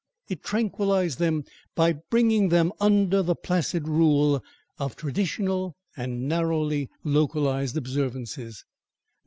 [0.29, 1.43] It tranquillised them
[1.75, 4.43] by bringing them under the placid rule
[4.79, 8.65] of traditional and narrowly localised observances.